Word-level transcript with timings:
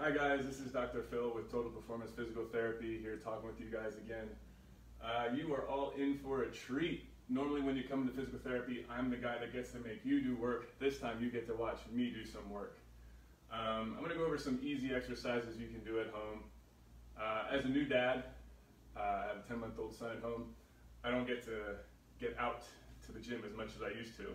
Hi 0.00 0.12
guys, 0.12 0.46
this 0.46 0.60
is 0.60 0.70
Dr. 0.70 1.02
Phil 1.02 1.34
with 1.34 1.50
Total 1.50 1.72
Performance 1.72 2.12
Physical 2.12 2.44
Therapy 2.52 3.00
here 3.02 3.16
talking 3.16 3.48
with 3.48 3.58
you 3.58 3.66
guys 3.66 3.96
again. 3.96 4.28
Uh, 5.02 5.34
you 5.34 5.52
are 5.52 5.66
all 5.66 5.92
in 5.98 6.16
for 6.18 6.42
a 6.42 6.52
treat. 6.52 7.08
Normally 7.28 7.62
when 7.62 7.76
you 7.76 7.82
come 7.82 8.02
into 8.02 8.12
physical 8.14 8.38
therapy, 8.38 8.86
I'm 8.88 9.10
the 9.10 9.16
guy 9.16 9.38
that 9.40 9.52
gets 9.52 9.72
to 9.72 9.80
make 9.80 10.04
you 10.04 10.22
do 10.22 10.36
work. 10.36 10.78
This 10.78 11.00
time 11.00 11.20
you 11.20 11.32
get 11.32 11.48
to 11.48 11.54
watch 11.54 11.80
me 11.92 12.10
do 12.10 12.24
some 12.24 12.48
work. 12.48 12.78
Um, 13.52 13.96
I'm 13.96 14.02
gonna 14.04 14.14
go 14.14 14.24
over 14.24 14.38
some 14.38 14.60
easy 14.62 14.94
exercises 14.94 15.58
you 15.58 15.66
can 15.66 15.80
do 15.80 15.98
at 15.98 16.10
home. 16.10 16.44
Uh, 17.20 17.46
as 17.50 17.64
a 17.64 17.68
new 17.68 17.84
dad, 17.84 18.22
uh, 18.96 19.00
I 19.00 19.26
have 19.26 19.44
a 19.44 19.48
10 19.48 19.58
month 19.58 19.80
old 19.80 19.96
son 19.96 20.12
at 20.16 20.22
home. 20.22 20.54
I 21.02 21.10
don't 21.10 21.26
get 21.26 21.44
to 21.46 21.74
get 22.20 22.36
out 22.38 22.62
to 23.06 23.10
the 23.10 23.18
gym 23.18 23.42
as 23.44 23.56
much 23.56 23.70
as 23.74 23.82
I 23.82 23.98
used 23.98 24.16
to. 24.18 24.28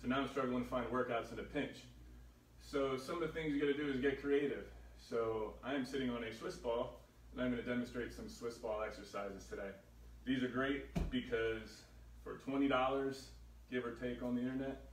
So 0.00 0.06
now 0.06 0.20
I'm 0.20 0.28
struggling 0.28 0.62
to 0.62 0.70
find 0.70 0.86
workouts 0.92 1.32
in 1.32 1.40
a 1.40 1.42
pinch. 1.42 1.78
So 2.60 2.96
some 2.96 3.20
of 3.20 3.22
the 3.22 3.34
things 3.34 3.52
you 3.52 3.58
gotta 3.58 3.74
do 3.74 3.90
is 3.90 4.00
get 4.00 4.22
creative. 4.22 4.66
So 5.08 5.54
I 5.64 5.74
am 5.74 5.84
sitting 5.84 6.10
on 6.10 6.22
a 6.24 6.32
Swiss 6.32 6.54
ball 6.54 7.00
and 7.32 7.42
I'm 7.42 7.50
gonna 7.50 7.62
demonstrate 7.62 8.12
some 8.12 8.28
Swiss 8.28 8.56
ball 8.56 8.82
exercises 8.86 9.44
today. 9.50 9.70
These 10.24 10.42
are 10.42 10.48
great 10.48 10.84
because 11.10 11.82
for 12.22 12.38
$20, 12.48 13.24
give 13.70 13.84
or 13.84 13.92
take 13.92 14.22
on 14.22 14.36
the 14.36 14.42
internet, 14.42 14.90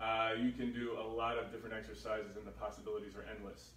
uh, 0.00 0.30
you 0.40 0.52
can 0.52 0.72
do 0.72 0.96
a 0.98 1.02
lot 1.02 1.38
of 1.38 1.52
different 1.52 1.74
exercises 1.74 2.36
and 2.36 2.46
the 2.46 2.50
possibilities 2.52 3.14
are 3.14 3.24
endless. 3.36 3.72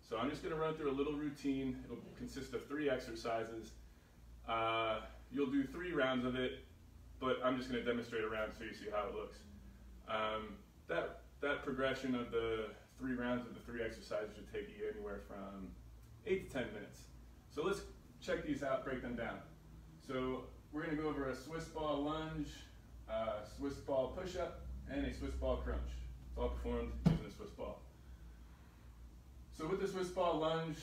So 0.00 0.16
I'm 0.16 0.30
just 0.30 0.42
gonna 0.42 0.56
run 0.56 0.74
through 0.74 0.90
a 0.90 0.96
little 0.96 1.12
routine. 1.12 1.84
It'll 1.84 2.02
consist 2.16 2.54
of 2.54 2.66
three 2.66 2.88
exercises. 2.88 3.72
Uh, 4.48 5.00
you'll 5.30 5.50
do 5.50 5.62
three 5.64 5.92
rounds 5.92 6.24
of 6.24 6.36
it, 6.36 6.64
but 7.20 7.36
I'm 7.44 7.58
just 7.58 7.70
gonna 7.70 7.84
demonstrate 7.84 8.24
a 8.24 8.28
round 8.28 8.52
so 8.56 8.64
you 8.64 8.72
see 8.72 8.86
how 8.90 9.08
it 9.08 9.14
looks. 9.14 9.36
Um, 10.08 10.56
that, 10.88 11.20
that 11.42 11.64
progression 11.64 12.14
of 12.14 12.30
the 12.30 12.70
three 12.98 13.14
rounds 13.14 13.46
of 13.46 13.54
the 13.54 13.60
three 13.60 13.82
exercises 13.82 14.34
should 14.34 14.52
take 14.52 14.68
you 14.68 14.88
anywhere 14.92 15.20
from 15.26 15.68
eight 16.26 16.50
to 16.50 16.58
10 16.58 16.72
minutes. 16.74 17.00
So 17.54 17.64
let's 17.64 17.80
check 18.20 18.44
these 18.44 18.62
out, 18.62 18.84
break 18.84 19.02
them 19.02 19.16
down. 19.16 19.38
So 20.06 20.44
we're 20.72 20.82
gonna 20.82 20.96
go 20.96 21.08
over 21.08 21.30
a 21.30 21.36
Swiss 21.36 21.64
ball 21.64 22.02
lunge, 22.02 22.48
uh, 23.10 23.44
Swiss 23.56 23.74
ball 23.74 24.16
push-up, 24.20 24.60
and 24.90 25.06
a 25.06 25.14
Swiss 25.14 25.32
ball 25.32 25.58
crunch. 25.58 25.90
It's 26.28 26.38
all 26.38 26.50
performed 26.50 26.92
using 27.06 27.26
a 27.26 27.30
Swiss 27.30 27.50
ball. 27.50 27.80
So 29.56 29.66
with 29.66 29.80
the 29.80 29.88
Swiss 29.88 30.08
ball 30.08 30.38
lunge, 30.38 30.78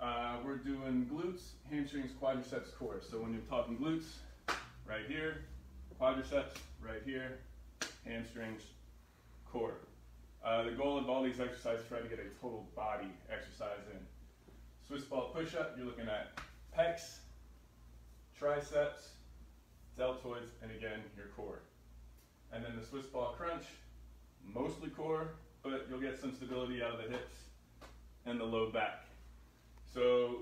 uh, 0.00 0.38
we're 0.44 0.56
doing 0.56 1.08
glutes, 1.12 1.52
hamstrings, 1.70 2.10
quadriceps, 2.20 2.74
core. 2.78 3.00
So 3.08 3.18
when 3.18 3.32
you're 3.32 3.42
talking 3.42 3.78
glutes, 3.78 4.06
right 4.86 5.06
here, 5.06 5.44
quadriceps, 6.00 6.56
right 6.80 7.02
here, 7.04 7.38
hamstrings, 8.04 8.62
core. 9.50 9.76
Uh, 10.44 10.64
the 10.64 10.72
goal 10.72 10.98
of 10.98 11.08
all 11.08 11.22
these 11.22 11.38
exercises 11.38 11.82
is 11.82 11.88
try 11.88 12.00
to 12.00 12.08
get 12.08 12.18
a 12.18 12.28
total 12.40 12.66
body 12.74 13.06
exercise 13.30 13.86
in. 13.92 13.98
Swiss 14.86 15.04
ball 15.04 15.30
push-up, 15.32 15.74
you're 15.76 15.86
looking 15.86 16.08
at 16.08 16.32
pecs, 16.76 17.18
triceps, 18.36 19.10
deltoids, 19.98 20.50
and 20.62 20.70
again, 20.72 21.00
your 21.16 21.26
core. 21.36 21.60
And 22.52 22.64
then 22.64 22.72
the 22.78 22.84
Swiss 22.84 23.06
ball 23.06 23.34
crunch, 23.38 23.64
mostly 24.44 24.90
core, 24.90 25.28
but 25.62 25.86
you'll 25.88 26.00
get 26.00 26.20
some 26.20 26.34
stability 26.34 26.82
out 26.82 26.94
of 26.94 27.04
the 27.04 27.10
hips 27.10 27.36
and 28.26 28.40
the 28.40 28.44
low 28.44 28.70
back. 28.70 29.04
So 29.94 30.38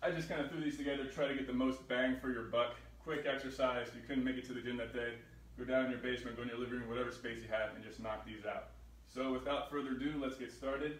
I 0.00 0.12
just 0.12 0.28
kind 0.28 0.40
of 0.40 0.50
threw 0.50 0.60
these 0.60 0.76
together, 0.76 1.06
try 1.06 1.26
to 1.26 1.34
get 1.34 1.48
the 1.48 1.52
most 1.52 1.86
bang 1.88 2.16
for 2.20 2.30
your 2.30 2.44
buck. 2.44 2.76
Quick 3.02 3.26
exercise, 3.26 3.88
you 3.96 4.02
couldn't 4.06 4.24
make 4.24 4.36
it 4.36 4.46
to 4.46 4.52
the 4.52 4.60
gym 4.60 4.76
that 4.76 4.94
day, 4.94 5.14
go 5.58 5.64
down 5.64 5.86
in 5.86 5.90
your 5.90 6.00
basement, 6.00 6.36
go 6.36 6.42
in 6.42 6.48
your 6.48 6.58
living 6.58 6.78
room, 6.78 6.88
whatever 6.88 7.10
space 7.10 7.38
you 7.42 7.48
have, 7.50 7.74
and 7.74 7.84
just 7.84 7.98
knock 7.98 8.24
these 8.24 8.46
out. 8.46 8.68
So 9.12 9.32
without 9.32 9.70
further 9.70 9.90
ado, 9.90 10.14
let's 10.22 10.36
get 10.36 10.52
started. 10.52 10.98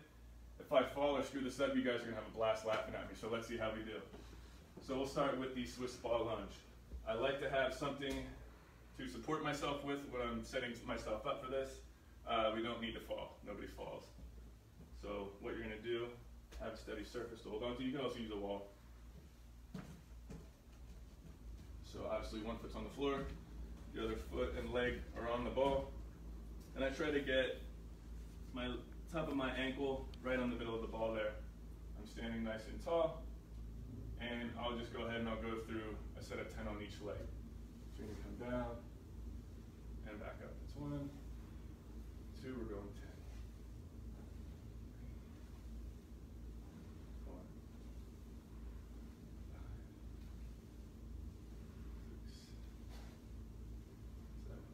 If 0.58 0.72
I 0.72 0.82
fall 0.82 1.16
or 1.16 1.22
screw 1.22 1.42
this 1.42 1.60
up, 1.60 1.76
you 1.76 1.82
guys 1.82 2.00
are 2.00 2.04
gonna 2.04 2.16
have 2.16 2.26
a 2.26 2.36
blast 2.36 2.66
laughing 2.66 2.94
at 2.94 3.08
me, 3.08 3.14
so 3.18 3.28
let's 3.30 3.46
see 3.46 3.56
how 3.56 3.70
we 3.70 3.84
do. 3.84 3.98
So 4.84 4.96
we'll 4.96 5.06
start 5.06 5.38
with 5.38 5.54
the 5.54 5.64
Swiss 5.64 5.94
ball 5.94 6.26
lunge. 6.26 6.52
I 7.08 7.14
like 7.14 7.40
to 7.40 7.48
have 7.48 7.72
something 7.72 8.14
to 8.98 9.08
support 9.08 9.44
myself 9.44 9.84
with 9.84 10.00
when 10.10 10.22
I'm 10.22 10.44
setting 10.44 10.72
myself 10.86 11.24
up 11.24 11.44
for 11.44 11.50
this. 11.50 11.70
Uh, 12.28 12.50
we 12.54 12.62
don't 12.62 12.80
need 12.80 12.94
to 12.94 13.00
fall, 13.00 13.38
nobody 13.46 13.68
falls. 13.68 14.04
So 15.00 15.28
what 15.40 15.54
you're 15.54 15.62
gonna 15.62 15.76
do, 15.76 16.06
have 16.60 16.72
a 16.72 16.76
steady 16.76 17.04
surface 17.04 17.40
to 17.42 17.48
hold 17.48 17.62
on 17.62 17.76
to. 17.76 17.82
You 17.82 17.92
can 17.92 18.00
also 18.00 18.18
use 18.18 18.32
a 18.32 18.36
wall. 18.36 18.66
So 21.84 22.00
obviously 22.10 22.42
one 22.42 22.58
foot's 22.58 22.74
on 22.74 22.84
the 22.84 22.90
floor, 22.90 23.20
the 23.94 24.04
other 24.04 24.16
foot 24.32 24.54
and 24.58 24.72
leg 24.72 24.94
are 25.16 25.30
on 25.30 25.44
the 25.44 25.50
ball. 25.50 25.90
And 26.74 26.84
I 26.84 26.90
try 26.90 27.10
to 27.10 27.20
get 27.20 27.60
my 28.54 28.68
top 29.12 29.28
of 29.28 29.36
my 29.36 29.50
ankle 29.52 30.08
right 30.22 30.38
on 30.38 30.50
the 30.50 30.56
middle 30.56 30.74
of 30.74 30.82
the 30.82 30.88
ball 30.88 31.12
there. 31.14 31.32
I'm 31.98 32.06
standing 32.06 32.44
nice 32.44 32.66
and 32.68 32.82
tall, 32.84 33.22
and 34.20 34.50
I'll 34.60 34.76
just 34.78 34.92
go 34.92 35.06
ahead 35.06 35.20
and 35.20 35.28
I'll 35.28 35.42
go 35.42 35.60
through 35.66 35.96
a 36.18 36.22
set 36.22 36.38
of 36.38 36.54
10 36.54 36.66
on 36.68 36.76
each 36.82 37.00
leg. 37.04 37.16
So 37.96 38.02
you're 38.04 38.08
gonna 38.08 38.22
come 38.24 38.50
down 38.50 38.76
and 40.08 40.20
back 40.20 40.36
up. 40.42 40.52
That's 40.60 40.76
one, 40.76 41.10
two, 42.42 42.54
we're 42.58 42.74
going 42.74 42.88
10. 42.94 43.06
Four, 47.26 47.34
five, 49.52 49.74
six, 52.08 52.50
seven, 54.46 54.64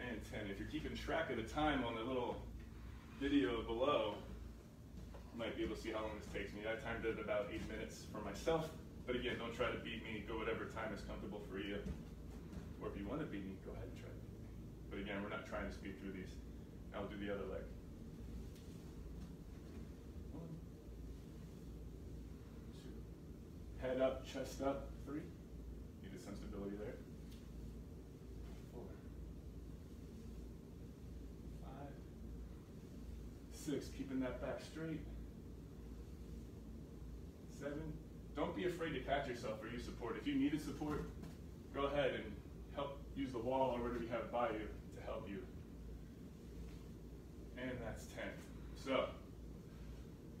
and 0.00 0.20
10. 0.30 0.50
If 0.50 0.58
you're 0.58 0.61
keeping 0.72 0.96
track 0.96 1.28
of 1.28 1.36
the 1.36 1.42
time 1.42 1.84
on 1.84 1.94
the 1.94 2.00
little 2.00 2.40
video 3.20 3.60
below, 3.62 4.14
you 5.12 5.38
might 5.38 5.54
be 5.54 5.62
able 5.62 5.76
to 5.76 5.82
see 5.82 5.92
how 5.92 6.00
long 6.00 6.16
this 6.16 6.32
takes 6.32 6.54
me. 6.54 6.62
I 6.64 6.80
timed 6.80 7.04
it 7.04 7.20
about 7.20 7.52
eight 7.52 7.60
minutes 7.68 8.06
for 8.10 8.24
myself, 8.24 8.70
but 9.06 9.14
again, 9.14 9.36
don't 9.38 9.52
try 9.52 9.68
to 9.68 9.76
beat 9.84 10.02
me. 10.02 10.24
Go 10.26 10.38
whatever 10.38 10.64
time 10.64 10.88
is 10.96 11.02
comfortable 11.04 11.42
for 11.52 11.58
you. 11.58 11.76
Or 12.80 12.88
if 12.88 12.96
you 12.96 13.06
want 13.06 13.20
to 13.20 13.26
beat 13.26 13.44
me, 13.44 13.52
go 13.68 13.72
ahead 13.72 13.84
and 13.84 14.00
try 14.00 14.08
to 14.08 14.16
beat 14.16 14.32
me. 14.32 14.48
But 14.88 14.98
again, 15.04 15.22
we're 15.22 15.28
not 15.28 15.46
trying 15.46 15.68
to 15.68 15.74
speed 15.76 16.00
through 16.00 16.16
these. 16.16 16.32
We'll 16.96 17.04
do 17.04 17.20
the 17.20 17.32
other 17.34 17.44
leg. 17.52 17.68
One, 20.32 20.48
two, 22.80 22.96
head 23.84 24.00
up, 24.00 24.24
chest 24.24 24.62
up, 24.62 24.88
three. 25.04 25.20
Needed 26.00 26.24
some 26.24 26.34
stability 26.36 26.76
there. 26.76 26.96
Four, 28.74 28.84
five, 31.64 31.94
six, 33.62 33.86
keeping 33.96 34.20
that 34.20 34.42
back 34.42 34.60
straight. 34.60 35.00
Seven, 37.58 37.92
don't 38.34 38.56
be 38.56 38.66
afraid 38.66 38.92
to 38.94 39.00
catch 39.00 39.28
yourself 39.28 39.62
or 39.62 39.68
use 39.68 39.84
support. 39.84 40.16
If 40.20 40.26
you 40.26 40.34
needed 40.34 40.60
support, 40.60 41.04
go 41.72 41.84
ahead 41.84 42.14
and 42.14 42.24
help 42.74 42.98
use 43.14 43.30
the 43.30 43.38
wall 43.38 43.76
or 43.76 43.82
whatever 43.82 44.02
you 44.02 44.08
have 44.10 44.32
by 44.32 44.48
you 44.50 44.66
to 44.96 45.02
help 45.04 45.28
you. 45.28 45.38
And 47.56 47.70
that's 47.86 48.06
10. 48.06 48.24
So, 48.84 49.06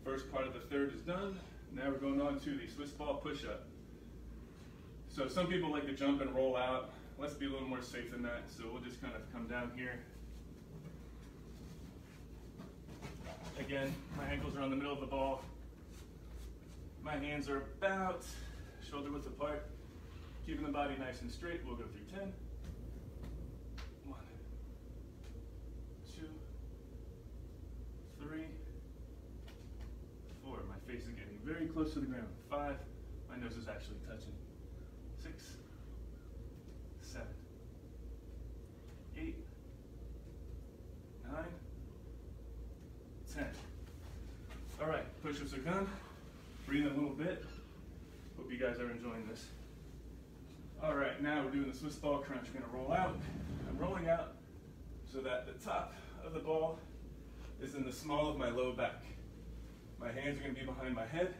first 0.04 0.30
part 0.32 0.46
of 0.46 0.54
the 0.54 0.60
third 0.60 0.92
is 0.92 1.00
done. 1.02 1.38
Now 1.72 1.90
we're 1.90 1.98
going 1.98 2.20
on 2.20 2.40
to 2.40 2.50
the 2.50 2.66
Swiss 2.66 2.90
ball 2.90 3.14
push-up. 3.14 3.66
So 5.08 5.28
some 5.28 5.46
people 5.46 5.70
like 5.70 5.86
to 5.86 5.92
jump 5.92 6.22
and 6.22 6.34
roll 6.34 6.56
out. 6.56 6.90
Let's 7.18 7.34
be 7.34 7.46
a 7.46 7.50
little 7.50 7.68
more 7.68 7.82
safe 7.82 8.10
than 8.10 8.22
that. 8.22 8.44
So 8.48 8.64
we'll 8.72 8.82
just 8.82 9.00
kind 9.00 9.14
of 9.14 9.30
come 9.32 9.46
down 9.46 9.70
here. 9.76 10.00
Again, 13.58 13.94
my 14.16 14.24
ankles 14.24 14.56
are 14.56 14.62
on 14.62 14.70
the 14.70 14.76
middle 14.76 14.92
of 14.92 15.00
the 15.00 15.06
ball. 15.06 15.42
My 17.02 17.16
hands 17.16 17.48
are 17.48 17.58
about 17.58 18.24
shoulder 18.88 19.10
width 19.12 19.26
apart. 19.26 19.66
Keeping 20.46 20.64
the 20.64 20.72
body 20.72 20.94
nice 20.98 21.20
and 21.20 21.30
straight. 21.30 21.60
We'll 21.64 21.76
go 21.76 21.84
through 21.84 22.18
10. 22.18 22.32
One, 24.06 24.18
two, 26.16 26.28
three, 28.20 28.46
four. 30.44 30.58
My 30.68 30.92
face 30.92 31.02
is 31.02 31.10
getting 31.10 31.38
very 31.44 31.66
close 31.66 31.92
to 31.92 32.00
the 32.00 32.06
ground. 32.06 32.28
Five. 32.50 32.76
My 33.28 33.36
nose 33.36 33.56
is 33.56 33.68
actually 33.68 33.98
touching. 34.08 34.34
Six, 35.22 35.56
10. 43.34 43.46
All 44.80 44.88
right, 44.88 45.04
push-ups 45.22 45.54
are 45.54 45.58
done. 45.58 45.88
Breathe 46.66 46.86
a 46.86 46.90
little 46.90 47.14
bit. 47.14 47.44
Hope 48.36 48.52
you 48.52 48.58
guys 48.58 48.78
are 48.78 48.90
enjoying 48.90 49.26
this. 49.26 49.46
All 50.82 50.94
right, 50.94 51.22
now 51.22 51.42
we're 51.42 51.50
doing 51.50 51.70
the 51.70 51.76
Swiss 51.76 51.94
ball 51.94 52.18
crunch. 52.18 52.48
We're 52.52 52.60
gonna 52.60 52.72
roll 52.72 52.92
out. 52.92 53.16
I'm 53.68 53.78
rolling 53.78 54.08
out 54.08 54.34
so 55.10 55.20
that 55.20 55.46
the 55.46 55.64
top 55.64 55.94
of 56.24 56.34
the 56.34 56.40
ball 56.40 56.78
is 57.62 57.74
in 57.74 57.84
the 57.84 57.92
small 57.92 58.28
of 58.28 58.36
my 58.36 58.50
low 58.50 58.72
back. 58.72 59.02
My 59.98 60.12
hands 60.12 60.38
are 60.38 60.42
gonna 60.42 60.54
be 60.54 60.66
behind 60.66 60.94
my 60.94 61.06
head, 61.06 61.34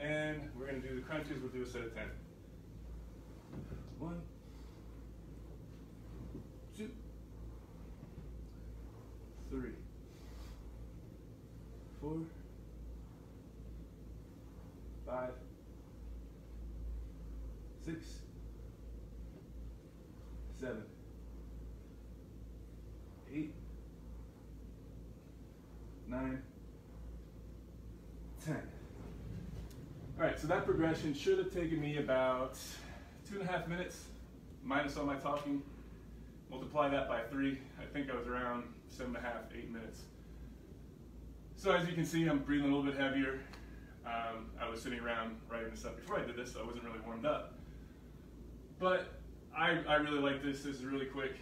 and 0.00 0.40
we're 0.58 0.66
gonna 0.66 0.78
do 0.78 0.96
the 0.96 1.02
crunches. 1.02 1.40
We'll 1.40 1.52
do 1.52 1.62
a 1.62 1.66
set 1.66 1.82
of 1.82 1.94
10. 1.94 2.04
One, 3.98 4.20
two, 6.76 6.90
three 9.50 9.74
four, 12.00 12.18
five, 15.06 15.30
six, 17.84 18.06
seven, 20.58 20.82
eight, 23.34 23.52
nine, 26.08 26.42
ten. 28.44 28.62
All 30.18 30.26
right, 30.26 30.38
so 30.38 30.46
that 30.46 30.64
progression 30.64 31.14
should 31.14 31.38
have 31.38 31.52
taken 31.52 31.80
me 31.80 31.98
about 31.98 32.58
two 33.28 33.40
and 33.40 33.48
a 33.48 33.52
half 33.52 33.68
minutes, 33.68 34.04
minus 34.64 34.96
all 34.96 35.04
my 35.04 35.16
talking. 35.16 35.62
Multiply 36.50 36.88
that 36.88 37.08
by 37.08 37.20
three, 37.30 37.58
I 37.80 37.84
think 37.92 38.10
I 38.10 38.16
was 38.16 38.26
around 38.26 38.64
seven 38.88 39.14
and 39.14 39.24
a 39.24 39.28
half, 39.28 39.42
eight 39.56 39.70
minutes. 39.70 40.00
So 41.60 41.72
as 41.72 41.86
you 41.86 41.92
can 41.92 42.06
see, 42.06 42.26
I'm 42.26 42.38
breathing 42.38 42.72
a 42.72 42.74
little 42.74 42.90
bit 42.90 42.98
heavier. 42.98 43.38
Um, 44.06 44.48
I 44.58 44.66
was 44.66 44.80
sitting 44.80 44.98
around 44.98 45.36
writing 45.46 45.68
this 45.68 45.84
up 45.84 45.94
before 45.94 46.18
I 46.18 46.24
did 46.24 46.34
this, 46.34 46.54
so 46.54 46.60
I 46.62 46.64
wasn't 46.64 46.84
really 46.84 47.00
warmed 47.04 47.26
up. 47.26 47.52
But 48.78 49.20
I, 49.54 49.82
I 49.86 49.96
really 49.96 50.20
like 50.20 50.42
this. 50.42 50.62
This 50.62 50.76
is 50.76 50.86
really 50.86 51.04
quick, 51.04 51.32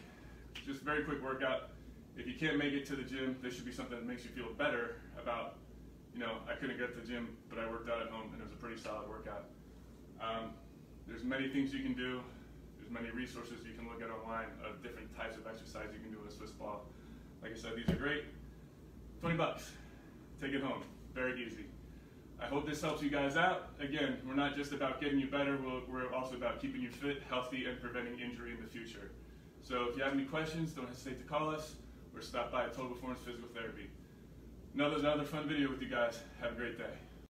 just 0.66 0.80
very 0.80 1.04
quick 1.04 1.22
workout. 1.22 1.70
If 2.16 2.26
you 2.26 2.34
can't 2.34 2.58
make 2.58 2.72
it 2.72 2.84
to 2.86 2.96
the 2.96 3.04
gym, 3.04 3.36
this 3.40 3.54
should 3.54 3.64
be 3.64 3.70
something 3.70 3.96
that 3.96 4.08
makes 4.08 4.24
you 4.24 4.30
feel 4.30 4.52
better 4.54 4.96
about, 5.22 5.58
you 6.12 6.18
know, 6.18 6.38
I 6.50 6.54
couldn't 6.54 6.78
get 6.78 6.92
to 6.96 7.00
the 7.00 7.06
gym, 7.06 7.36
but 7.48 7.60
I 7.60 7.70
worked 7.70 7.88
out 7.88 8.02
at 8.02 8.08
home 8.08 8.32
and 8.32 8.40
it 8.40 8.42
was 8.42 8.52
a 8.52 8.56
pretty 8.56 8.80
solid 8.80 9.08
workout. 9.08 9.44
Um, 10.20 10.50
there's 11.06 11.22
many 11.22 11.48
things 11.48 11.72
you 11.72 11.84
can 11.84 11.94
do. 11.94 12.22
There's 12.76 12.90
many 12.90 13.12
resources 13.12 13.64
you 13.64 13.78
can 13.78 13.88
look 13.88 14.02
at 14.02 14.10
online 14.10 14.50
of 14.68 14.82
different 14.82 15.16
types 15.16 15.36
of 15.36 15.46
exercise 15.46 15.94
you 15.94 16.00
can 16.00 16.10
do 16.10 16.18
with 16.18 16.34
a 16.34 16.36
Swiss 16.36 16.50
ball. 16.50 16.86
Like 17.40 17.52
I 17.52 17.56
said, 17.56 17.76
these 17.76 17.88
are 17.88 17.96
great. 17.96 18.24
20 19.20 19.36
bucks. 19.36 19.70
Take 20.40 20.52
it 20.52 20.62
home. 20.62 20.82
Very 21.14 21.44
easy. 21.44 21.64
I 22.40 22.46
hope 22.46 22.66
this 22.66 22.80
helps 22.80 23.02
you 23.02 23.10
guys 23.10 23.36
out. 23.36 23.70
Again, 23.80 24.18
we're 24.26 24.34
not 24.34 24.56
just 24.56 24.72
about 24.72 25.00
getting 25.00 25.18
you 25.18 25.26
better, 25.26 25.58
we're 25.88 26.12
also 26.14 26.36
about 26.36 26.60
keeping 26.60 26.80
you 26.80 26.90
fit, 26.90 27.22
healthy, 27.28 27.64
and 27.64 27.80
preventing 27.80 28.20
injury 28.20 28.52
in 28.52 28.62
the 28.62 28.68
future. 28.68 29.10
So 29.62 29.88
if 29.90 29.96
you 29.96 30.04
have 30.04 30.12
any 30.12 30.24
questions, 30.24 30.70
don't 30.70 30.88
hesitate 30.88 31.18
to 31.18 31.24
call 31.24 31.50
us 31.50 31.74
or 32.14 32.22
stop 32.22 32.52
by 32.52 32.64
at 32.64 32.74
Total 32.74 32.92
Performance 32.92 33.20
Physical 33.24 33.48
Therapy. 33.52 33.90
Another, 34.74 34.98
another 34.98 35.24
fun 35.24 35.48
video 35.48 35.68
with 35.70 35.82
you 35.82 35.88
guys. 35.88 36.20
Have 36.40 36.52
a 36.52 36.54
great 36.54 36.78
day. 36.78 37.07